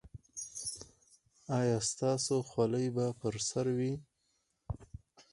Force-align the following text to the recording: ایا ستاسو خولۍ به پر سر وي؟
ایا 1.57 1.77
ستاسو 1.91 2.35
خولۍ 2.49 2.87
به 2.95 3.05
پر 3.19 3.35
سر 3.49 3.65
وي؟ 3.77 3.93